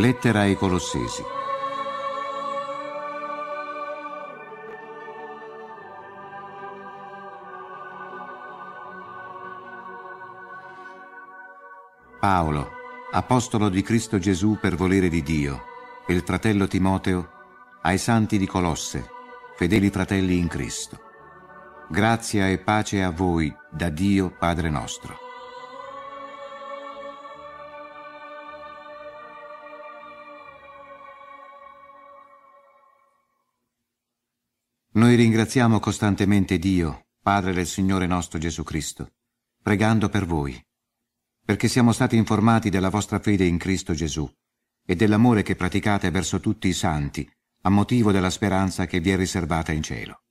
Lettera 0.00 0.40
ai 0.40 0.56
Colossesi. 0.56 1.22
Paolo, 12.18 12.70
apostolo 13.12 13.68
di 13.68 13.82
Cristo 13.82 14.18
Gesù 14.18 14.56
per 14.58 14.74
volere 14.74 15.10
di 15.10 15.22
Dio, 15.22 15.64
e 16.06 16.14
il 16.14 16.22
fratello 16.22 16.66
Timoteo, 16.66 17.28
ai 17.82 17.98
santi 17.98 18.38
di 18.38 18.46
Colosse, 18.46 19.06
fedeli 19.56 19.90
fratelli 19.90 20.38
in 20.38 20.48
Cristo. 20.48 20.98
Grazia 21.90 22.48
e 22.48 22.56
pace 22.56 23.02
a 23.02 23.10
voi 23.10 23.54
da 23.70 23.90
Dio 23.90 24.30
Padre 24.30 24.70
nostro. 24.70 25.29
Noi 34.92 35.14
ringraziamo 35.14 35.78
costantemente 35.78 36.58
Dio, 36.58 37.10
Padre 37.22 37.52
del 37.52 37.68
Signore 37.68 38.08
nostro 38.08 38.40
Gesù 38.40 38.64
Cristo, 38.64 39.12
pregando 39.62 40.08
per 40.08 40.26
voi, 40.26 40.60
perché 41.44 41.68
siamo 41.68 41.92
stati 41.92 42.16
informati 42.16 42.70
della 42.70 42.88
vostra 42.88 43.20
fede 43.20 43.44
in 43.44 43.56
Cristo 43.56 43.94
Gesù 43.94 44.28
e 44.84 44.96
dell'amore 44.96 45.42
che 45.42 45.54
praticate 45.54 46.10
verso 46.10 46.40
tutti 46.40 46.66
i 46.66 46.72
santi, 46.72 47.30
a 47.62 47.68
motivo 47.68 48.10
della 48.10 48.30
speranza 48.30 48.86
che 48.86 48.98
vi 48.98 49.10
è 49.10 49.16
riservata 49.16 49.70
in 49.70 49.84
cielo. 49.84 50.24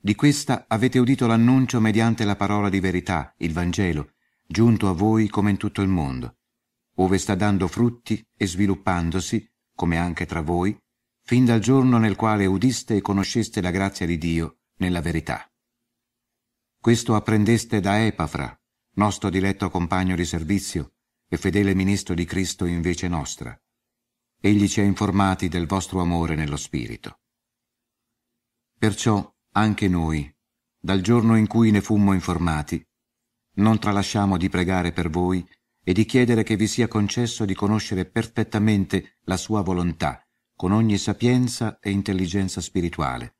Di 0.00 0.14
questa 0.14 0.64
avete 0.66 0.98
udito 0.98 1.26
l'annuncio 1.26 1.82
mediante 1.82 2.24
la 2.24 2.34
parola 2.34 2.70
di 2.70 2.80
verità, 2.80 3.34
il 3.38 3.52
Vangelo, 3.52 4.12
giunto 4.46 4.88
a 4.88 4.92
voi 4.92 5.28
come 5.28 5.50
in 5.50 5.58
tutto 5.58 5.82
il 5.82 5.88
mondo, 5.88 6.38
ove 6.94 7.18
sta 7.18 7.34
dando 7.34 7.68
frutti 7.68 8.26
e 8.34 8.46
sviluppandosi, 8.46 9.46
come 9.74 9.98
anche 9.98 10.24
tra 10.24 10.40
voi, 10.40 10.74
fin 11.28 11.44
dal 11.44 11.60
giorno 11.60 11.98
nel 11.98 12.16
quale 12.16 12.46
udiste 12.46 12.96
e 12.96 13.00
conosceste 13.02 13.60
la 13.60 13.70
grazia 13.70 14.06
di 14.06 14.16
Dio 14.16 14.60
nella 14.76 15.02
verità. 15.02 15.46
Questo 16.80 17.14
apprendeste 17.14 17.80
da 17.80 18.02
Epafra, 18.02 18.58
nostro 18.94 19.28
diletto 19.28 19.68
compagno 19.68 20.16
di 20.16 20.24
servizio 20.24 20.94
e 21.28 21.36
fedele 21.36 21.74
ministro 21.74 22.14
di 22.14 22.24
Cristo 22.24 22.64
in 22.64 22.80
vece 22.80 23.08
nostra. 23.08 23.54
Egli 24.40 24.66
ci 24.68 24.80
ha 24.80 24.84
informati 24.84 25.48
del 25.48 25.66
vostro 25.66 26.00
amore 26.00 26.34
nello 26.34 26.56
Spirito. 26.56 27.20
Perciò 28.78 29.30
anche 29.52 29.86
noi, 29.86 30.34
dal 30.80 31.02
giorno 31.02 31.36
in 31.36 31.46
cui 31.46 31.70
ne 31.70 31.82
fummo 31.82 32.14
informati, 32.14 32.82
non 33.56 33.78
tralasciamo 33.78 34.38
di 34.38 34.48
pregare 34.48 34.92
per 34.92 35.10
voi 35.10 35.46
e 35.84 35.92
di 35.92 36.06
chiedere 36.06 36.42
che 36.42 36.56
vi 36.56 36.66
sia 36.66 36.88
concesso 36.88 37.44
di 37.44 37.52
conoscere 37.54 38.06
perfettamente 38.06 39.18
la 39.24 39.36
sua 39.36 39.60
volontà, 39.60 40.22
con 40.58 40.72
ogni 40.72 40.98
sapienza 40.98 41.78
e 41.78 41.92
intelligenza 41.92 42.60
spirituale, 42.60 43.36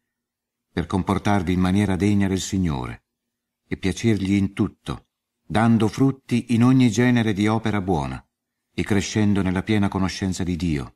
per 0.73 0.87
comportarvi 0.87 1.53
in 1.53 1.59
maniera 1.59 1.97
degna 1.97 2.29
del 2.29 2.39
Signore 2.39 3.07
e 3.67 3.77
piacergli 3.77 4.35
in 4.35 4.53
tutto, 4.53 5.09
dando 5.45 5.89
frutti 5.89 6.55
in 6.55 6.63
ogni 6.63 6.93
genere 6.93 7.33
di 7.33 7.49
opera 7.49 7.81
buona 7.81 8.25
e 8.73 8.85
crescendo 8.85 9.43
nella 9.43 9.65
piena 9.65 9.89
conoscenza 9.89 10.45
di 10.45 10.55
Dio, 10.55 10.95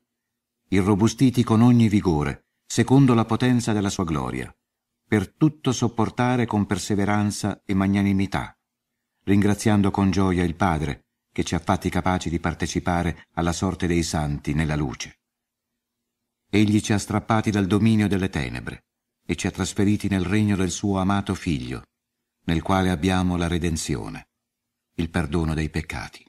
irrobustiti 0.68 1.42
con 1.42 1.60
ogni 1.60 1.88
vigore, 1.88 2.50
secondo 2.64 3.14
la 3.14 3.24
potenza 3.24 3.72
della 3.72 3.90
sua 3.90 4.04
gloria 4.04 4.54
per 5.04 5.28
tutto 5.28 5.72
sopportare 5.72 6.46
con 6.46 6.66
perseveranza 6.66 7.62
e 7.66 7.74
magnanimità, 7.74 8.56
ringraziando 9.24 9.90
con 9.90 10.12
gioia 10.12 10.44
il 10.44 10.54
Padre 10.54 11.06
che 11.32 11.42
ci 11.42 11.56
ha 11.56 11.58
fatti 11.58 11.90
capaci 11.90 12.30
di 12.30 12.38
partecipare 12.38 13.26
alla 13.32 13.52
sorte 13.52 13.88
dei 13.88 14.04
santi 14.04 14.54
nella 14.54 14.76
luce. 14.76 15.21
Egli 16.54 16.82
ci 16.82 16.92
ha 16.92 16.98
strappati 16.98 17.50
dal 17.50 17.66
dominio 17.66 18.06
delle 18.08 18.28
tenebre 18.28 18.84
e 19.24 19.36
ci 19.36 19.46
ha 19.46 19.50
trasferiti 19.50 20.08
nel 20.08 20.22
regno 20.22 20.54
del 20.54 20.70
suo 20.70 20.98
amato 20.98 21.34
Figlio, 21.34 21.84
nel 22.44 22.60
quale 22.60 22.90
abbiamo 22.90 23.38
la 23.38 23.48
redenzione, 23.48 24.28
il 24.96 25.08
perdono 25.08 25.54
dei 25.54 25.70
peccati. 25.70 26.22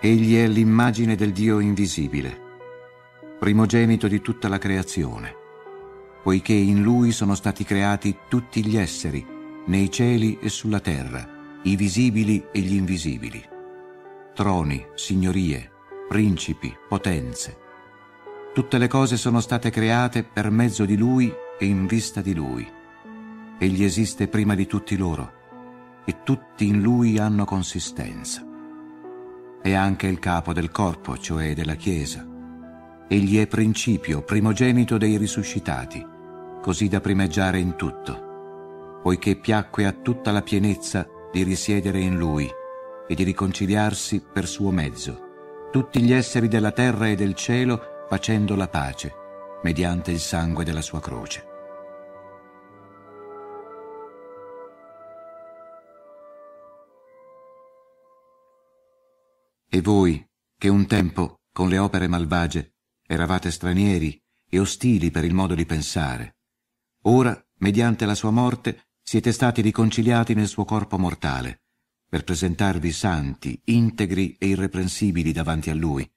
Egli 0.00 0.34
è 0.34 0.48
l'immagine 0.48 1.14
del 1.14 1.30
Dio 1.30 1.60
invisibile, 1.60 2.36
primogenito 3.38 4.08
di 4.08 4.20
tutta 4.20 4.48
la 4.48 4.58
creazione, 4.58 5.36
poiché 6.20 6.54
in 6.54 6.82
Lui 6.82 7.12
sono 7.12 7.36
stati 7.36 7.62
creati 7.62 8.18
tutti 8.28 8.66
gli 8.66 8.76
esseri, 8.76 9.24
nei 9.66 9.88
cieli 9.88 10.36
e 10.40 10.48
sulla 10.48 10.80
terra, 10.80 11.38
i 11.62 11.76
visibili 11.76 12.46
e 12.52 12.60
gli 12.60 12.74
invisibili, 12.74 13.42
troni, 14.34 14.86
signorie, 14.94 15.70
principi, 16.08 16.74
potenze. 16.88 17.58
Tutte 18.52 18.78
le 18.78 18.88
cose 18.88 19.16
sono 19.16 19.40
state 19.40 19.70
create 19.70 20.24
per 20.24 20.50
mezzo 20.50 20.84
di 20.84 20.96
Lui 20.96 21.32
e 21.58 21.66
in 21.66 21.86
vista 21.86 22.20
di 22.20 22.34
Lui. 22.34 22.68
Egli 23.58 23.84
esiste 23.84 24.28
prima 24.28 24.54
di 24.54 24.66
tutti 24.66 24.96
loro, 24.96 25.32
e 26.04 26.22
tutti 26.24 26.66
in 26.66 26.80
Lui 26.80 27.18
hanno 27.18 27.44
consistenza 27.44 28.44
è 29.62 29.74
anche 29.74 30.06
il 30.06 30.18
capo 30.18 30.52
del 30.52 30.70
corpo, 30.70 31.18
cioè 31.18 31.54
della 31.54 31.74
Chiesa. 31.74 32.26
Egli 33.08 33.38
è 33.38 33.46
principio, 33.46 34.22
primogenito 34.22 34.96
dei 34.96 35.18
risuscitati, 35.18 36.04
così 36.62 36.88
da 36.88 37.00
primeggiare 37.00 37.58
in 37.58 37.76
tutto, 37.76 39.00
poiché 39.02 39.36
piacque 39.36 39.84
a 39.86 39.92
tutta 39.92 40.30
la 40.30 40.42
pienezza 40.42 41.06
di 41.32 41.42
risiedere 41.42 42.00
in 42.00 42.16
Lui 42.16 42.50
e 43.06 43.14
di 43.14 43.22
riconciliarsi 43.22 44.20
per 44.20 44.46
suo 44.46 44.70
mezzo, 44.70 45.68
tutti 45.70 46.00
gli 46.00 46.12
esseri 46.12 46.48
della 46.48 46.72
terra 46.72 47.08
e 47.08 47.14
del 47.14 47.34
cielo 47.34 48.04
facendo 48.08 48.56
la 48.56 48.68
pace, 48.68 49.14
mediante 49.62 50.10
il 50.10 50.20
sangue 50.20 50.64
della 50.64 50.82
sua 50.82 51.00
croce. 51.00 51.46
E 59.72 59.80
voi, 59.80 60.28
che 60.58 60.68
un 60.68 60.86
tempo, 60.86 61.42
con 61.52 61.68
le 61.68 61.78
opere 61.78 62.08
malvagie, 62.08 62.74
eravate 63.06 63.52
stranieri 63.52 64.20
e 64.48 64.58
ostili 64.58 65.12
per 65.12 65.24
il 65.24 65.32
modo 65.32 65.54
di 65.54 65.64
pensare, 65.64 66.38
ora, 67.02 67.40
mediante 67.58 68.04
la 68.04 68.16
sua 68.16 68.30
morte, 68.30 68.89
siete 69.10 69.32
stati 69.32 69.60
riconciliati 69.60 70.34
nel 70.34 70.46
suo 70.46 70.64
corpo 70.64 70.96
mortale, 70.96 71.62
per 72.08 72.22
presentarvi 72.22 72.92
santi, 72.92 73.60
integri 73.64 74.36
e 74.38 74.46
irreprensibili 74.46 75.32
davanti 75.32 75.68
a 75.68 75.74
lui, 75.74 76.08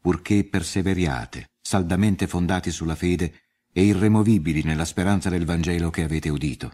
purché 0.00 0.42
perseveriate, 0.42 1.52
saldamente 1.60 2.26
fondati 2.26 2.72
sulla 2.72 2.96
fede 2.96 3.42
e 3.72 3.84
irremovibili 3.84 4.64
nella 4.64 4.84
speranza 4.84 5.30
del 5.30 5.44
Vangelo 5.44 5.90
che 5.90 6.02
avete 6.02 6.28
udito, 6.28 6.72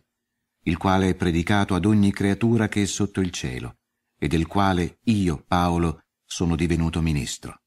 il 0.62 0.78
quale 0.78 1.10
è 1.10 1.14
predicato 1.14 1.74
ad 1.74 1.84
ogni 1.84 2.12
creatura 2.12 2.68
che 2.68 2.80
è 2.80 2.86
sotto 2.86 3.20
il 3.20 3.30
cielo, 3.30 3.80
e 4.18 4.28
del 4.28 4.46
quale 4.46 5.00
io, 5.02 5.44
Paolo, 5.46 6.04
sono 6.24 6.56
divenuto 6.56 7.02
ministro. 7.02 7.60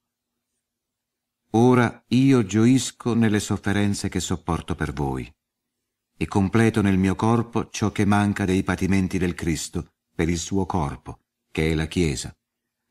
Ora 1.51 2.03
io 2.07 2.43
gioisco 2.45 3.13
nelle 3.13 3.39
sofferenze 3.39 4.09
che 4.09 4.19
sopporto 4.19 4.73
per 4.73 4.91
voi 4.91 5.31
e 6.17 6.27
completo 6.27 6.81
nel 6.81 6.97
mio 6.97 7.15
corpo 7.15 7.69
ciò 7.69 7.91
che 7.91 8.05
manca 8.05 8.45
dei 8.45 8.63
patimenti 8.63 9.17
del 9.17 9.33
Cristo 9.33 9.93
per 10.13 10.29
il 10.29 10.37
suo 10.37 10.65
corpo, 10.65 11.19
che 11.51 11.71
è 11.71 11.73
la 11.73 11.87
Chiesa, 11.87 12.35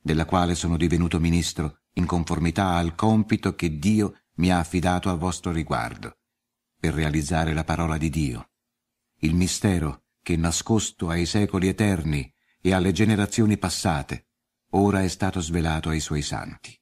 della 0.01 0.25
quale 0.25 0.55
sono 0.55 0.77
divenuto 0.77 1.19
ministro 1.19 1.81
in 1.95 2.07
conformità 2.07 2.75
al 2.75 2.95
compito 2.95 3.55
che 3.55 3.79
Dio 3.79 4.25
mi 4.35 4.51
ha 4.51 4.59
affidato 4.59 5.11
a 5.11 5.15
vostro 5.15 5.53
riguardo, 5.53 6.19
per 6.79 6.93
realizzare 6.93 7.55
la 7.55 7.65
parola 7.65 7.97
di 7.97 8.11
Dio, 8.11 8.51
il 9.21 9.35
mistero 9.35 10.05
che 10.21 10.37
nascosto 10.37 11.09
ai 11.09 11.27
secoli 11.27 11.69
eterni 11.69 12.33
e 12.61 12.73
alle 12.73 12.93
generazioni 12.93 13.57
passate 13.59 14.27
ora 14.71 15.03
è 15.03 15.09
stato 15.09 15.41
svelato 15.41 15.91
ai 15.91 16.01
suoi 16.01 16.23
santi. 16.23 16.77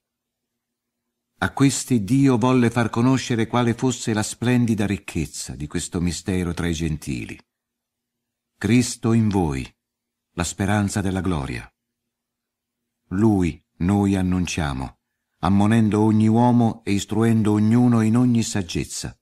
A 1.43 1.53
questi 1.53 2.05
Dio 2.05 2.39
volle 2.39 2.71
far 2.71 2.89
conoscere 2.89 3.49
quale 3.49 3.75
fosse 3.75 4.13
la 4.13 4.23
splendida 4.23 4.87
ricchezza 4.87 5.57
di 5.57 5.67
questo 5.67 6.01
mistero 6.01 6.55
tra 6.55 6.69
i 6.69 6.73
gentili. 6.73 7.37
Cristo 8.57 9.13
in 9.13 9.27
voi, 9.29 9.69
la 10.35 10.45
speranza 10.45 11.01
della 11.01 11.21
gloria. 11.21 11.69
Lui 13.09 13.61
noi 13.79 14.15
annunciamo, 14.15 15.01
ammonendo 15.41 16.03
ogni 16.03 16.29
uomo 16.29 16.81
e 16.85 16.93
istruendo 16.93 17.51
ognuno 17.51 18.03
in 18.03 18.17
ogni 18.17 18.45
saggezza, 18.45 19.19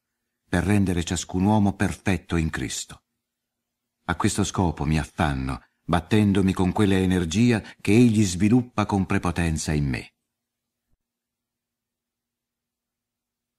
per 0.46 0.64
rendere 0.64 1.02
ciascun 1.02 1.44
uomo 1.44 1.72
perfetto 1.72 2.36
in 2.36 2.50
Cristo. 2.50 3.04
A 4.08 4.16
questo 4.16 4.44
scopo 4.44 4.84
mi 4.84 4.98
affanno 4.98 5.62
battendomi 5.84 6.52
con 6.52 6.70
quella 6.72 6.96
energia 6.96 7.62
che 7.80 7.92
egli 7.92 8.24
sviluppa 8.24 8.84
con 8.84 9.06
prepotenza 9.06 9.72
in 9.72 9.88
me. 9.88 10.12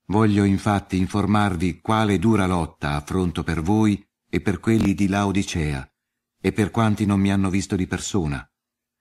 Voglio 0.06 0.44
infatti 0.44 0.96
informarvi 0.96 1.80
quale 1.80 2.18
dura 2.18 2.46
lotta 2.46 2.94
affronto 2.94 3.42
per 3.42 3.62
voi 3.62 4.04
e 4.28 4.40
per 4.40 4.60
quelli 4.60 4.94
di 4.94 5.08
Laodicea, 5.08 5.88
e 6.40 6.52
per 6.52 6.70
quanti 6.70 7.06
non 7.06 7.20
mi 7.20 7.30
hanno 7.30 7.50
visto 7.50 7.76
di 7.76 7.86
persona, 7.86 8.44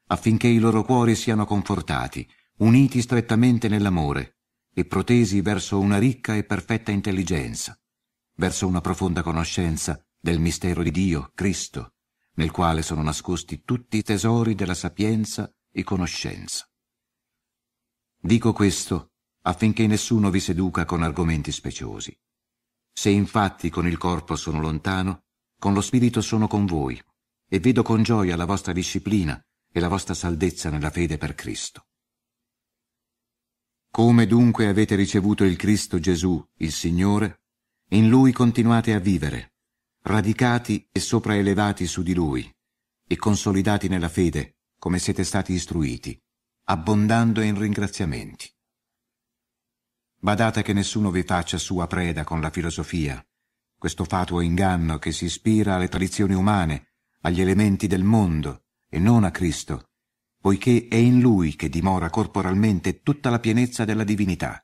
affinché 0.07 0.47
i 0.47 0.59
loro 0.59 0.83
cuori 0.83 1.15
siano 1.15 1.45
confortati, 1.45 2.27
uniti 2.57 3.01
strettamente 3.01 3.67
nell'amore 3.67 4.37
e 4.73 4.85
protesi 4.85 5.41
verso 5.41 5.79
una 5.79 5.97
ricca 5.97 6.35
e 6.35 6.43
perfetta 6.43 6.91
intelligenza, 6.91 7.77
verso 8.35 8.67
una 8.67 8.81
profonda 8.81 9.23
conoscenza 9.23 10.05
del 10.19 10.39
mistero 10.39 10.83
di 10.83 10.91
Dio, 10.91 11.31
Cristo, 11.33 11.95
nel 12.35 12.51
quale 12.51 12.83
sono 12.83 13.01
nascosti 13.01 13.63
tutti 13.63 13.97
i 13.97 14.03
tesori 14.03 14.53
della 14.53 14.75
sapienza 14.75 15.51
e 15.71 15.83
conoscenza. 15.83 16.69
Dico 18.19 18.53
questo 18.53 19.10
affinché 19.41 19.87
nessuno 19.87 20.29
vi 20.29 20.39
seduca 20.39 20.85
con 20.85 21.03
argomenti 21.03 21.51
speciosi. 21.51 22.17
Se 22.93 23.09
infatti 23.09 23.69
con 23.69 23.87
il 23.87 23.97
corpo 23.97 24.35
sono 24.35 24.59
lontano, 24.59 25.23
con 25.57 25.73
lo 25.73 25.81
spirito 25.81 26.21
sono 26.21 26.47
con 26.47 26.65
voi, 26.65 27.01
e 27.47 27.59
vedo 27.59 27.83
con 27.83 28.03
gioia 28.03 28.35
la 28.35 28.45
vostra 28.45 28.73
disciplina 28.73 29.41
e 29.71 29.79
la 29.79 29.87
vostra 29.87 30.13
saldezza 30.13 30.69
nella 30.69 30.89
fede 30.89 31.17
per 31.17 31.35
Cristo. 31.35 31.85
Come 33.89 34.25
dunque 34.25 34.67
avete 34.67 34.95
ricevuto 34.95 35.43
il 35.43 35.57
Cristo 35.57 35.99
Gesù, 35.99 36.43
il 36.57 36.71
Signore, 36.71 37.41
in 37.89 38.07
Lui 38.07 38.31
continuate 38.31 38.93
a 38.93 38.99
vivere, 38.99 39.55
radicati 40.03 40.87
e 40.91 40.99
sopraelevati 40.99 41.85
su 41.85 42.01
di 42.01 42.13
Lui, 42.13 42.49
e 43.05 43.15
consolidati 43.17 43.89
nella 43.89 44.09
fede, 44.09 44.59
come 44.77 44.97
siete 44.97 45.23
stati 45.23 45.53
istruiti, 45.53 46.17
abbondando 46.65 47.41
in 47.41 47.59
ringraziamenti. 47.59 48.49
Badate 50.23 50.61
che 50.61 50.71
nessuno 50.71 51.09
vi 51.09 51.23
faccia 51.23 51.57
sua 51.57 51.87
preda 51.87 52.23
con 52.23 52.41
la 52.41 52.51
filosofia, 52.51 53.25
questo 53.75 54.05
fatuo 54.05 54.41
inganno 54.41 54.99
che 54.99 55.11
si 55.11 55.25
ispira 55.25 55.73
alle 55.73 55.87
tradizioni 55.87 56.35
umane, 56.35 56.89
agli 57.21 57.41
elementi 57.41 57.87
del 57.87 58.03
mondo, 58.03 58.65
e 58.87 58.99
non 58.99 59.23
a 59.23 59.31
Cristo, 59.31 59.89
poiché 60.39 60.87
è 60.87 60.95
in 60.95 61.21
Lui 61.21 61.55
che 61.55 61.69
dimora 61.69 62.11
corporalmente 62.11 63.01
tutta 63.01 63.31
la 63.31 63.39
pienezza 63.39 63.83
della 63.83 64.03
divinità, 64.03 64.63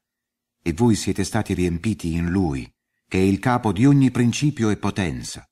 e 0.62 0.74
voi 0.74 0.94
siete 0.94 1.24
stati 1.24 1.56
riempiti 1.56 2.14
in 2.14 2.30
Lui, 2.30 2.72
che 3.08 3.18
è 3.18 3.24
il 3.24 3.40
capo 3.40 3.72
di 3.72 3.88
ogni 3.88 4.12
principio 4.12 4.70
e 4.70 4.78
potenza. 4.78 5.44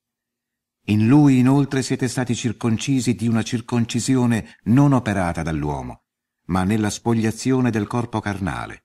In 0.84 1.08
Lui 1.08 1.40
inoltre 1.40 1.82
siete 1.82 2.08
stati 2.08 2.36
circoncisi 2.36 3.16
di 3.16 3.28
una 3.28 3.42
circoncisione 3.42 4.58
non 4.66 4.94
operata 4.94 5.42
dall'uomo, 5.42 6.04
ma 6.50 6.64
nella 6.64 6.92
spogliazione 6.92 7.72
del 7.72 7.88
corpo 7.88 8.20
carnale, 8.20 8.85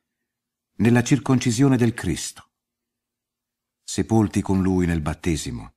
nella 0.81 1.03
circoncisione 1.03 1.77
del 1.77 1.93
Cristo. 1.93 2.53
Sepolti 3.85 4.41
con 4.41 4.63
Lui 4.63 4.87
nel 4.87 5.03
battesimo, 5.03 5.75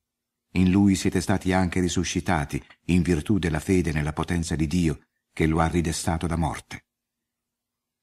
in 0.52 0.72
Lui 0.72 0.96
siete 0.96 1.20
stati 1.20 1.52
anche 1.52 1.82
risuscitati 1.82 2.64
in 2.86 3.02
virtù 3.02 3.38
della 3.38 3.60
fede 3.60 3.92
nella 3.92 4.14
potenza 4.14 4.56
di 4.56 4.66
Dio, 4.66 5.08
che 5.34 5.46
lo 5.46 5.60
ha 5.60 5.68
ridestato 5.68 6.26
da 6.26 6.38
morte. 6.38 6.86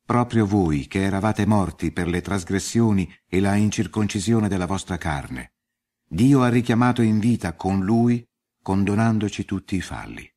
Proprio 0.05 0.45
voi 0.45 0.89
che 0.89 1.03
eravate 1.03 1.47
morti 1.47 1.91
per 1.91 2.07
le 2.07 2.21
trasgressioni 2.21 3.11
e 3.27 3.41
la 3.41 3.55
incirconcisione 3.55 4.49
della 4.49 4.67
vostra 4.67 4.99
carne, 4.99 5.55
Dio 6.07 6.43
ha 6.43 6.49
richiamato 6.49 7.01
in 7.01 7.19
vita 7.19 7.55
con 7.55 7.83
Lui, 7.83 8.27
condonandoci 8.61 9.45
tutti 9.47 9.77
i 9.77 9.81
falli 9.81 10.31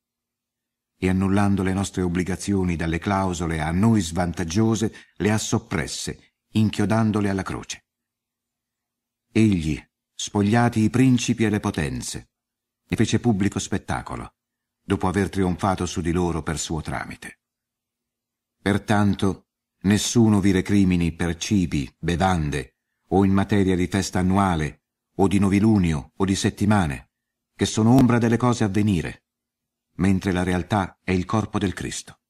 e 0.96 1.08
annullando 1.10 1.62
le 1.62 1.74
nostre 1.74 2.00
obbligazioni 2.00 2.76
dalle 2.76 2.98
clausole 2.98 3.60
a 3.60 3.70
noi 3.72 4.00
svantaggiose, 4.00 4.94
le 5.16 5.30
ha 5.30 5.36
soppresse, 5.36 6.33
inchiodandole 6.56 7.28
alla 7.28 7.42
croce. 7.42 7.84
Egli, 9.32 9.82
spogliati 10.14 10.80
i 10.80 10.90
principi 10.90 11.44
e 11.44 11.50
le 11.50 11.60
potenze, 11.60 12.30
ne 12.86 12.96
fece 12.96 13.18
pubblico 13.18 13.58
spettacolo, 13.58 14.34
dopo 14.82 15.08
aver 15.08 15.28
trionfato 15.30 15.86
su 15.86 16.00
di 16.00 16.12
loro 16.12 16.42
per 16.42 16.58
suo 16.58 16.80
tramite. 16.80 17.40
Pertanto 18.62 19.48
nessuno 19.82 20.40
vi 20.40 20.52
recrimini 20.52 21.12
per 21.12 21.36
cibi, 21.36 21.92
bevande, 21.98 22.76
o 23.08 23.24
in 23.24 23.32
materia 23.32 23.74
di 23.74 23.86
festa 23.86 24.20
annuale, 24.20 24.82
o 25.16 25.28
di 25.28 25.38
novilunio, 25.38 26.12
o 26.16 26.24
di 26.24 26.34
settimane, 26.34 27.10
che 27.54 27.66
sono 27.66 27.90
ombra 27.90 28.18
delle 28.18 28.36
cose 28.36 28.64
a 28.64 28.68
venire, 28.68 29.24
mentre 29.96 30.32
la 30.32 30.42
realtà 30.42 30.98
è 31.02 31.10
il 31.10 31.24
corpo 31.24 31.58
del 31.58 31.74
Cristo. 31.74 32.20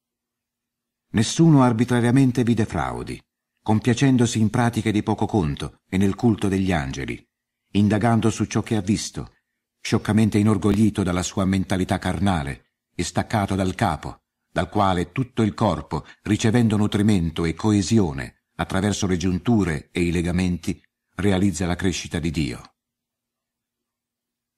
Nessuno 1.10 1.62
arbitrariamente 1.62 2.42
vi 2.42 2.54
defraudi, 2.54 3.22
compiacendosi 3.64 4.40
in 4.40 4.50
pratiche 4.50 4.92
di 4.92 5.02
poco 5.02 5.24
conto 5.24 5.80
e 5.88 5.96
nel 5.96 6.14
culto 6.14 6.48
degli 6.48 6.70
angeli, 6.70 7.26
indagando 7.72 8.28
su 8.28 8.44
ciò 8.44 8.62
che 8.62 8.76
ha 8.76 8.82
visto, 8.82 9.36
scioccamente 9.80 10.36
inorgoglito 10.36 11.02
dalla 11.02 11.22
sua 11.22 11.46
mentalità 11.46 11.98
carnale 11.98 12.72
e 12.94 13.02
staccato 13.02 13.54
dal 13.54 13.74
capo, 13.74 14.24
dal 14.52 14.68
quale 14.68 15.12
tutto 15.12 15.40
il 15.40 15.54
corpo, 15.54 16.04
ricevendo 16.24 16.76
nutrimento 16.76 17.46
e 17.46 17.54
coesione 17.54 18.42
attraverso 18.56 19.06
le 19.06 19.16
giunture 19.16 19.88
e 19.92 20.02
i 20.02 20.12
legamenti, 20.12 20.78
realizza 21.14 21.64
la 21.64 21.74
crescita 21.74 22.18
di 22.18 22.30
Dio. 22.30 22.74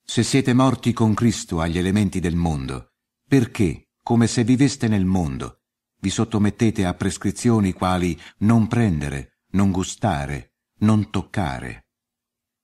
Se 0.03 0.25
siete 0.25 0.53
morti 0.53 0.93
con 0.93 1.15
Cristo 1.15 1.61
agli 1.61 1.79
elementi 1.79 2.19
del 2.19 2.35
mondo, 2.35 2.95
perché, 3.25 3.91
come 4.03 4.27
se 4.27 4.43
viveste 4.43 4.89
nel 4.89 5.05
mondo, 5.05 5.61
vi 6.07 6.13
sottomettete 6.13 6.85
a 6.85 6.95
prescrizioni 6.95 7.73
quali 7.73 8.17
non 8.39 8.69
prendere, 8.69 9.41
non 9.55 9.73
gustare, 9.73 10.53
non 10.79 11.11
toccare, 11.11 11.89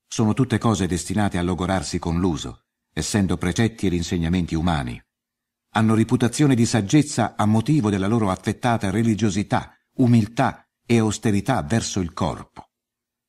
sono 0.06 0.32
tutte 0.32 0.58
cose 0.58 0.86
destinate 0.86 1.38
a 1.38 1.42
logorarsi 1.42 1.98
con 1.98 2.20
l'uso, 2.20 2.66
essendo 2.92 3.36
precetti 3.36 3.86
ed 3.86 3.94
insegnamenti 3.94 4.54
umani. 4.54 5.02
Hanno 5.70 5.96
reputazione 5.96 6.54
di 6.54 6.64
saggezza 6.66 7.34
a 7.34 7.44
motivo 7.46 7.90
della 7.90 8.06
loro 8.06 8.30
affettata 8.30 8.90
religiosità, 8.90 9.76
umiltà 9.94 10.68
e 10.86 10.98
austerità 10.98 11.62
verso 11.62 11.98
il 11.98 12.12
corpo, 12.12 12.70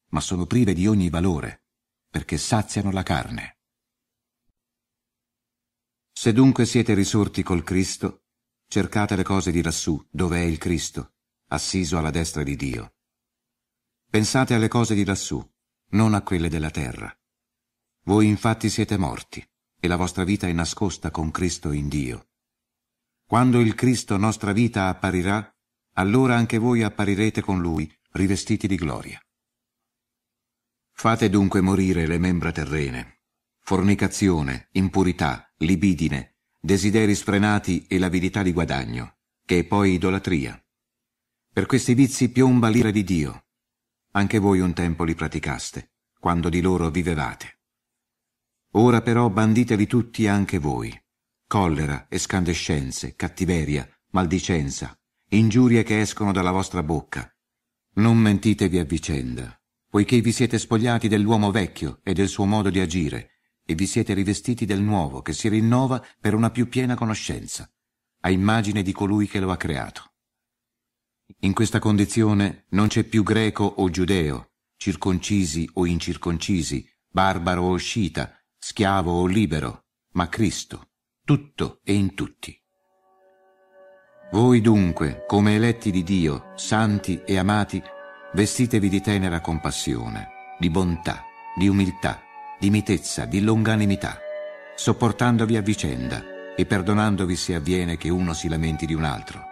ma 0.10 0.20
sono 0.20 0.46
prive 0.46 0.74
di 0.74 0.86
ogni 0.86 1.10
valore, 1.10 1.64
perché 2.08 2.38
saziano 2.38 2.92
la 2.92 3.02
carne. 3.02 3.62
Se 6.12 6.32
dunque 6.34 6.66
siete 6.66 6.94
risorti 6.94 7.42
col 7.42 7.64
Cristo, 7.64 8.23
cercate 8.74 9.16
le 9.16 9.22
cose 9.22 9.52
di 9.52 9.62
lassù, 9.62 10.04
dove 10.10 10.40
è 10.40 10.42
il 10.42 10.58
Cristo, 10.58 11.14
assiso 11.50 12.00
alla 12.00 12.10
destra 12.10 12.42
di 12.42 12.56
Dio. 12.56 12.96
Pensate 14.10 14.56
alle 14.56 14.68
cose 14.68 14.96
di 14.96 15.06
lassù, 15.06 15.48
non 15.90 16.16
a 16.16 16.24
quelle 16.24 16.50
della 16.50 16.72
terra. 16.72 17.16
Voi 18.06 18.26
infatti 18.26 18.72
siete 18.72 18.98
morti, 18.98 19.48
e 19.80 19.88
la 19.88 19.96
vostra 19.96 20.24
vita 20.24 20.48
è 20.48 20.52
nascosta 20.54 21.12
con 21.12 21.30
Cristo 21.30 21.72
in 21.72 21.88
Dio. 21.88 22.30
Quando 23.28 23.60
il 23.60 23.76
Cristo 23.76 24.18
nostra 24.18 24.54
vita 24.54 24.88
apparirà, 24.88 25.56
allora 25.94 26.36
anche 26.36 26.58
voi 26.58 26.82
apparirete 26.82 27.42
con 27.42 27.62
Lui, 27.62 27.88
rivestiti 28.14 28.66
di 28.66 28.76
gloria. 28.76 29.24
Fate 30.94 31.30
dunque 31.30 31.62
morire 31.62 32.08
le 32.08 32.18
membra 32.18 32.52
terrene, 32.52 33.22
fornicazione, 33.60 34.70
impurità, 34.72 35.48
libidine, 35.58 36.33
desideri 36.66 37.14
sfrenati 37.14 37.88
e 37.88 38.00
l'avidità 38.00 38.42
di 38.42 38.54
guadagno, 38.54 39.18
che 39.46 39.60
è 39.60 39.64
poi 39.66 39.96
idolatria. 39.96 40.58
Per 41.52 41.66
questi 41.66 41.94
vizi 41.94 42.30
piomba 42.30 42.70
l'ira 42.70 42.90
di 42.90 43.04
Dio, 43.04 43.48
anche 44.12 44.40
voi 44.40 44.62
un 44.62 44.74
tempo 44.74 45.04
li 45.04 45.14
praticaste, 45.14 45.92
quando 46.18 46.48
di 46.48 46.62
loro 46.62 46.90
vivevate. 46.90 47.60
Ora 48.76 49.02
però 49.02 49.30
banditevi 49.30 49.88
tutti 49.88 50.26
anche 50.26 50.58
voi. 50.58 50.98
Collera, 51.48 52.06
escandescenze, 52.10 53.16
cattiveria, 53.16 53.86
maldicenza, 54.12 54.98
ingiurie 55.32 55.84
che 55.84 56.00
escono 56.00 56.32
dalla 56.32 56.52
vostra 56.52 56.82
bocca. 56.82 57.30
Non 57.96 58.18
mentitevi 58.18 58.80
a 58.80 58.86
vicenda, 58.86 59.60
poiché 59.90 60.22
vi 60.22 60.32
siete 60.32 60.58
spogliati 60.58 61.10
dell'uomo 61.10 61.52
vecchio 61.52 62.00
e 62.04 62.14
del 62.14 62.30
suo 62.30 62.46
modo 62.46 62.70
di 62.70 62.80
agire, 62.80 63.33
e 63.66 63.76
vi 63.76 63.88
siete 63.88 64.14
rivestiti 64.14 64.66
del 64.66 64.82
nuovo 64.82 65.22
che 65.22 65.34
si 65.34 65.48
rinnova 65.48 66.06
per 66.20 66.34
una 66.34 66.50
più 66.50 66.68
piena 66.68 66.96
conoscenza, 66.96 67.70
a 68.22 68.30
immagine 68.30 68.82
di 68.82 68.92
colui 68.92 69.28
che 69.28 69.40
lo 69.40 69.52
ha 69.52 69.58
creato. 69.58 70.14
In 71.40 71.54
questa 71.54 71.80
condizione 71.80 72.66
non 72.70 72.88
c'è 72.88 73.04
più 73.04 73.24
greco 73.24 73.64
o 73.64 73.90
giudeo, 73.90 74.52
circoncisi 74.78 75.70
o 75.74 75.86
incirconcisi, 75.86 76.88
barbaro 77.10 77.64
o 77.64 77.76
scita, 77.78 78.38
schiavo 78.58 79.12
o 79.12 79.26
libero, 79.26 79.86
ma 80.14 80.28
Cristo, 80.28 80.92
tutto 81.24 81.80
e 81.84 81.94
in 81.94 82.14
tutti. 82.14 82.58
Voi 84.32 84.62
dunque, 84.62 85.26
come 85.28 85.56
eletti 85.56 85.92
di 85.92 86.04
Dio, 86.04 86.54
santi 86.56 87.22
e 87.24 87.38
amati, 87.38 87.82
vestitevi 88.34 88.90
di 88.90 89.00
tenera 89.00 89.42
compassione, 89.42 90.28
di 90.58 90.70
bontà, 90.70 91.24
di 91.56 91.68
umiltà, 91.68 92.23
di 92.64 92.70
mitezza, 92.70 93.26
di 93.26 93.42
longanimità, 93.42 94.20
sopportandovi 94.76 95.58
a 95.58 95.62
vicenda 95.62 96.24
e 96.56 96.66
perdonandovi 96.66 97.36
se 97.36 97.56
avviene 97.56 97.98
che 97.98 98.10
uno 98.10 98.34
si 98.34 98.48
lamenti 98.48 98.86
di 98.86 98.94
un 98.94 99.04
altro 99.04 99.52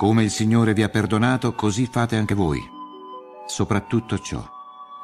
come 0.00 0.22
il 0.22 0.30
Signore 0.30 0.72
vi 0.72 0.82
ha 0.82 0.88
perdonato, 0.88 1.54
così 1.54 1.84
fate 1.84 2.16
anche 2.16 2.34
voi. 2.34 2.58
Soprattutto 3.46 4.18
ciò, 4.18 4.42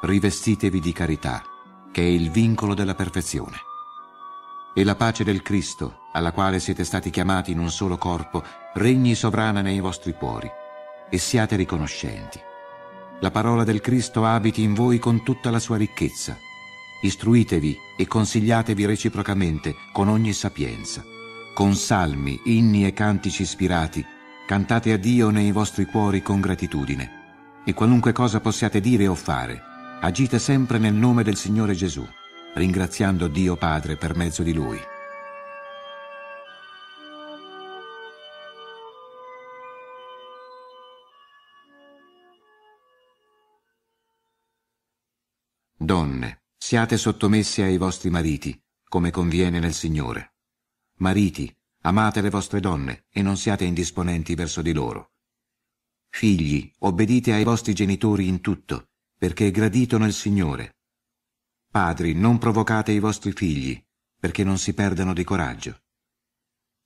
rivestitevi 0.01 0.79
di 0.79 0.91
carità, 0.91 1.43
che 1.91 2.01
è 2.01 2.05
il 2.05 2.31
vincolo 2.31 2.73
della 2.73 2.95
perfezione. 2.95 3.57
e 4.73 4.83
la 4.83 4.95
pace 4.95 5.23
del 5.23 5.43
Cristo, 5.43 6.07
alla 6.13 6.31
quale 6.31 6.59
siete 6.59 6.83
stati 6.83 7.11
chiamati 7.11 7.51
in 7.51 7.59
un 7.59 7.69
solo 7.69 7.99
corpo, 7.99 8.43
regni 8.73 9.13
sovrana 9.13 9.61
nei 9.61 9.79
vostri 9.79 10.13
cuori, 10.13 10.49
e 11.11 11.17
siate 11.19 11.55
riconoscenti. 11.55 12.39
La 13.19 13.29
parola 13.29 13.63
del 13.63 13.81
Cristo 13.81 14.25
abiti 14.25 14.63
in 14.63 14.73
voi 14.73 14.97
con 14.97 15.23
tutta 15.23 15.51
la 15.51 15.59
sua 15.59 15.77
ricchezza. 15.77 16.37
Istruitevi 17.01 17.77
e 17.97 18.07
consigliatevi 18.07 18.85
reciprocamente 18.85 19.75
con 19.91 20.07
ogni 20.07 20.33
sapienza. 20.33 21.03
Con 21.53 21.75
salmi, 21.75 22.39
inni 22.45 22.85
e 22.85 22.93
cantici 22.93 23.43
ispirati, 23.43 24.05
cantate 24.45 24.91
a 24.91 24.97
Dio 24.97 25.29
nei 25.29 25.51
vostri 25.51 25.85
cuori 25.85 26.21
con 26.21 26.39
gratitudine. 26.39 27.11
E 27.65 27.73
qualunque 27.73 28.13
cosa 28.13 28.39
possiate 28.39 28.79
dire 28.79 29.07
o 29.07 29.15
fare, 29.15 29.61
agite 30.01 30.39
sempre 30.39 30.77
nel 30.77 30.93
nome 30.93 31.23
del 31.23 31.35
Signore 31.35 31.73
Gesù 31.73 32.05
ringraziando 32.57 33.27
Dio 33.27 33.55
Padre 33.55 33.97
per 33.97 34.15
mezzo 34.15 34.41
di 34.41 34.53
Lui. 34.53 34.79
Donne, 45.79 46.39
siate 46.67 46.97
sottomesse 46.97 47.63
ai 47.63 47.77
vostri 47.77 48.09
mariti, 48.09 48.61
come 48.89 49.09
conviene 49.09 49.57
nel 49.57 49.73
Signore. 49.73 50.33
Mariti, 50.97 51.49
amate 51.83 52.19
le 52.19 52.29
vostre 52.29 52.59
donne 52.59 53.05
e 53.09 53.21
non 53.21 53.37
siate 53.37 53.63
indisponenti 53.63 54.35
verso 54.35 54.61
di 54.61 54.73
loro. 54.73 55.13
Figli, 56.09 56.69
obbedite 56.79 57.31
ai 57.31 57.45
vostri 57.45 57.73
genitori 57.73 58.27
in 58.27 58.41
tutto, 58.41 58.89
perché 59.17 59.47
è 59.47 59.51
gradito 59.51 59.97
nel 59.97 60.11
Signore. 60.11 60.79
Padri, 61.71 62.13
non 62.13 62.37
provocate 62.37 62.91
i 62.91 62.99
vostri 62.99 63.31
figli, 63.31 63.81
perché 64.19 64.43
non 64.43 64.57
si 64.57 64.73
perdano 64.73 65.13
di 65.13 65.23
coraggio. 65.23 65.83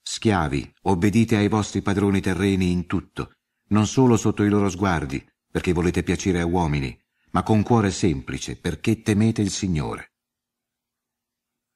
Schiavi, 0.04 0.76
obbedite 0.84 1.38
ai 1.38 1.48
vostri 1.48 1.82
padroni 1.82 2.22
terreni 2.22 2.70
in 2.70 2.86
tutto, 2.86 3.34
non 3.70 3.88
solo 3.88 4.16
sotto 4.16 4.44
i 4.44 4.50
loro 4.50 4.70
sguardi, 4.70 5.28
perché 5.50 5.74
volete 5.74 6.04
piacere 6.04 6.40
a 6.40 6.46
uomini, 6.46 7.01
ma 7.32 7.44
con 7.44 7.64
cuore 7.64 7.92
semplice, 7.92 8.58
perché 8.58 9.02
temete 9.02 9.42
il 9.42 9.52
Signore. 9.52 10.14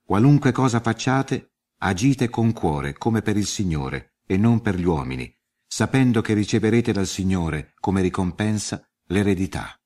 Qualunque 0.03 0.51
cosa 0.51 0.79
facciate, 0.79 1.53
agite 1.79 2.29
con 2.29 2.53
cuore, 2.53 2.93
come 2.93 3.21
per 3.21 3.37
il 3.37 3.47
Signore, 3.47 4.17
e 4.25 4.37
non 4.37 4.61
per 4.61 4.75
gli 4.75 4.85
uomini, 4.85 5.33
sapendo 5.65 6.21
che 6.21 6.33
riceverete 6.33 6.91
dal 6.91 7.07
Signore, 7.07 7.73
come 7.79 8.01
ricompensa, 8.01 8.87
l'eredità. 9.07 9.79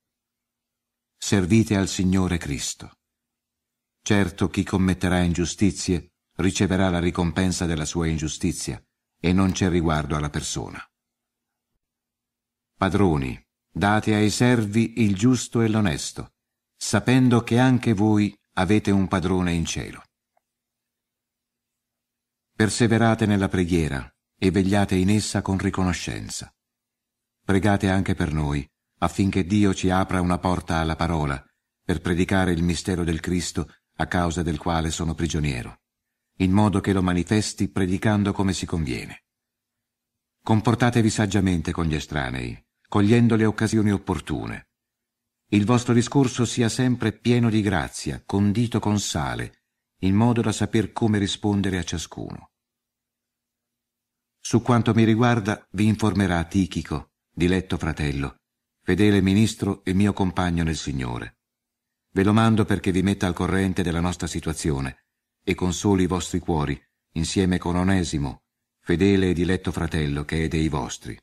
Servite 1.18 1.76
al 1.76 1.88
Signore 1.88 2.38
Cristo. 2.38 2.98
Certo 4.02 4.50
chi 4.50 4.64
commetterà 4.64 5.20
ingiustizie 5.20 6.14
riceverà 6.36 6.90
la 6.90 7.00
ricompensa 7.00 7.66
della 7.66 7.86
sua 7.86 8.08
ingiustizia 8.08 8.82
e 9.20 9.34
non 9.34 9.52
c'è 9.52 9.70
riguardo 9.70 10.16
alla 10.16 10.30
persona. 10.30 10.82
Padroni, 12.76 13.49
date 13.72 14.16
ai 14.16 14.30
servi 14.30 15.02
il 15.02 15.16
giusto 15.16 15.62
e 15.62 15.70
l'onesto, 15.70 16.34
sapendo 16.76 17.44
che 17.44 17.60
anche 17.60 17.94
voi 17.94 18.36
avete 18.54 18.92
un 18.92 19.08
padrone 19.08 19.54
in 19.54 19.66
cielo. 19.66 20.04
Perseverate 22.54 23.26
nella 23.26 23.48
preghiera 23.48 24.12
e 24.38 24.52
vegliate 24.52 24.96
in 24.96 25.10
essa 25.10 25.42
con 25.42 25.58
riconoscenza. 25.58 26.54
Pregate 27.46 27.90
anche 27.90 28.16
per 28.16 28.34
noi, 28.34 28.68
affinché 29.00 29.46
Dio 29.46 29.74
ci 29.74 29.90
apra 29.90 30.22
una 30.22 30.38
porta 30.40 30.78
alla 30.78 30.96
parola, 30.96 31.44
per 31.84 32.02
predicare 32.02 32.52
il 32.52 32.64
mistero 32.64 33.04
del 33.04 33.20
Cristo 33.20 33.68
a 33.96 34.08
causa 34.08 34.44
del 34.44 34.58
quale 34.58 34.92
sono 34.92 35.14
prigioniero, 35.14 35.82
in 36.38 36.52
modo 36.52 36.80
che 36.80 36.94
lo 36.94 37.02
manifesti 37.02 37.70
predicando 37.70 38.32
come 38.32 38.54
si 38.54 38.66
conviene. 38.66 39.24
Comportatevi 40.44 41.10
saggiamente 41.10 41.72
con 41.72 41.86
gli 41.86 41.96
estranei, 41.96 42.62
cogliendo 42.90 43.36
le 43.36 43.46
occasioni 43.46 43.92
opportune. 43.92 44.70
Il 45.52 45.64
vostro 45.64 45.94
discorso 45.94 46.44
sia 46.44 46.70
sempre 46.70 47.12
pieno 47.14 47.50
di 47.50 47.62
grazia, 47.62 48.22
condito 48.26 48.80
con 48.80 49.00
sale, 49.00 49.62
in 50.00 50.16
modo 50.16 50.42
da 50.42 50.52
saper 50.52 50.92
come 50.92 51.20
rispondere 51.20 51.78
a 51.78 51.84
ciascuno. 51.84 52.52
Su 54.40 54.64
quanto 54.64 54.94
mi 54.96 55.04
riguarda 55.04 55.66
vi 55.72 55.86
informerà 55.86 56.44
Tichico, 56.46 57.12
diletto 57.32 57.78
fratello, 57.78 58.38
fedele 58.82 59.22
ministro 59.22 59.84
e 59.86 59.94
mio 59.94 60.14
compagno 60.14 60.64
nel 60.64 60.78
Signore 60.78 61.38
Ve 62.12 62.24
lo 62.24 62.34
mando 62.34 62.66
perché 62.66 62.92
vi 62.92 63.04
metta 63.04 63.28
al 63.28 63.36
corrente 63.36 63.84
della 63.84 64.00
nostra 64.00 64.26
situazione 64.26 65.06
e 65.44 65.54
consoli 65.54 66.04
i 66.04 66.08
vostri 66.08 66.40
cuori, 66.40 66.80
insieme 67.14 67.60
con 67.60 67.76
Onesimo, 67.76 68.46
fedele 68.80 69.30
e 69.30 69.34
diletto 69.34 69.72
fratello 69.72 70.26
che 70.26 70.46
è 70.46 70.48
dei 70.48 70.70
vostri. 70.70 71.16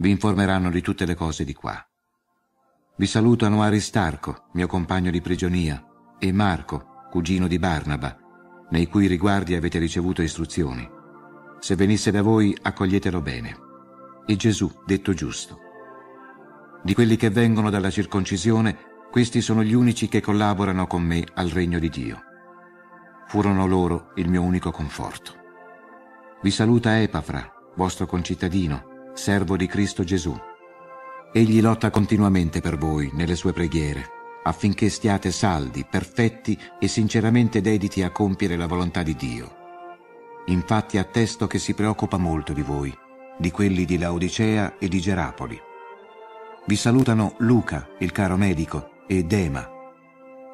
Vi 0.00 0.10
informeranno 0.10 0.70
di 0.70 0.80
tutte 0.80 1.04
le 1.06 1.16
cose 1.16 1.42
di 1.42 1.52
qua. 1.54 1.76
Vi 2.96 3.06
salutano 3.06 3.62
Aristarco, 3.62 4.44
mio 4.52 4.68
compagno 4.68 5.10
di 5.10 5.20
prigionia, 5.20 5.84
e 6.20 6.30
Marco, 6.30 7.06
cugino 7.10 7.48
di 7.48 7.58
Barnaba, 7.58 8.16
nei 8.70 8.86
cui 8.86 9.08
riguardi 9.08 9.56
avete 9.56 9.80
ricevuto 9.80 10.22
istruzioni. 10.22 10.88
Se 11.58 11.74
venisse 11.74 12.12
da 12.12 12.22
voi, 12.22 12.56
accoglietelo 12.62 13.20
bene. 13.20 13.58
E 14.24 14.36
Gesù, 14.36 14.72
detto 14.86 15.14
giusto. 15.14 15.58
Di 16.84 16.94
quelli 16.94 17.16
che 17.16 17.30
vengono 17.30 17.68
dalla 17.68 17.90
circoncisione, 17.90 18.78
questi 19.10 19.40
sono 19.40 19.64
gli 19.64 19.74
unici 19.74 20.06
che 20.06 20.20
collaborano 20.20 20.86
con 20.86 21.02
me 21.02 21.26
al 21.34 21.48
regno 21.48 21.80
di 21.80 21.88
Dio. 21.88 22.22
Furono 23.26 23.66
loro 23.66 24.12
il 24.14 24.28
mio 24.28 24.42
unico 24.42 24.70
conforto. 24.70 25.34
Vi 26.40 26.52
saluta 26.52 27.00
Epafra, 27.00 27.52
vostro 27.74 28.06
concittadino, 28.06 28.87
servo 29.18 29.56
di 29.56 29.66
Cristo 29.66 30.04
Gesù. 30.04 30.34
Egli 31.32 31.60
lotta 31.60 31.90
continuamente 31.90 32.60
per 32.60 32.78
voi 32.78 33.10
nelle 33.12 33.34
sue 33.34 33.52
preghiere, 33.52 34.06
affinché 34.44 34.88
stiate 34.88 35.32
saldi, 35.32 35.84
perfetti 35.84 36.56
e 36.78 36.86
sinceramente 36.86 37.60
dediti 37.60 38.02
a 38.02 38.10
compiere 38.10 38.56
la 38.56 38.66
volontà 38.66 39.02
di 39.02 39.16
Dio. 39.16 39.56
Infatti 40.46 40.98
attesto 40.98 41.46
che 41.48 41.58
si 41.58 41.74
preoccupa 41.74 42.16
molto 42.16 42.52
di 42.52 42.62
voi, 42.62 42.96
di 43.36 43.50
quelli 43.50 43.84
di 43.84 43.98
Laodicea 43.98 44.78
e 44.78 44.88
di 44.88 45.00
Gerapoli. 45.00 45.60
Vi 46.64 46.76
salutano 46.76 47.34
Luca, 47.38 47.88
il 47.98 48.12
caro 48.12 48.36
medico, 48.36 48.90
e 49.08 49.24
Dema. 49.24 49.68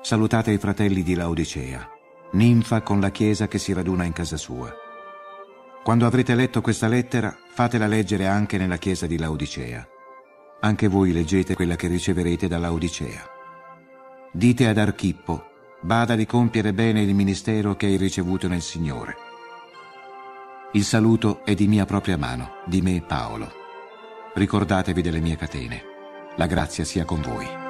Salutate 0.00 0.52
i 0.52 0.58
fratelli 0.58 1.02
di 1.02 1.14
Laodicea, 1.14 1.86
ninfa 2.32 2.80
con 2.80 2.98
la 2.98 3.10
chiesa 3.10 3.46
che 3.46 3.58
si 3.58 3.72
raduna 3.72 4.04
in 4.04 4.12
casa 4.12 4.36
sua. 4.36 4.83
Quando 5.84 6.06
avrete 6.06 6.34
letto 6.34 6.62
questa 6.62 6.88
lettera, 6.88 7.36
fatela 7.52 7.86
leggere 7.86 8.26
anche 8.26 8.56
nella 8.56 8.78
chiesa 8.78 9.06
di 9.06 9.18
Laodicea. 9.18 9.86
Anche 10.60 10.88
voi 10.88 11.12
leggete 11.12 11.54
quella 11.54 11.76
che 11.76 11.88
riceverete 11.88 12.48
da 12.48 12.56
Laodicea. 12.56 13.22
Dite 14.32 14.66
ad 14.66 14.78
Archippo, 14.78 15.44
bada 15.82 16.14
di 16.14 16.24
compiere 16.24 16.72
bene 16.72 17.02
il 17.02 17.14
ministero 17.14 17.76
che 17.76 17.84
hai 17.84 17.96
ricevuto 17.96 18.48
nel 18.48 18.62
Signore. 18.62 19.14
Il 20.72 20.84
saluto 20.84 21.44
è 21.44 21.52
di 21.52 21.68
mia 21.68 21.84
propria 21.84 22.16
mano, 22.16 22.62
di 22.64 22.80
me 22.80 23.02
Paolo. 23.06 23.52
Ricordatevi 24.32 25.02
delle 25.02 25.20
mie 25.20 25.36
catene. 25.36 25.82
La 26.36 26.46
grazia 26.46 26.84
sia 26.84 27.04
con 27.04 27.20
voi. 27.20 27.63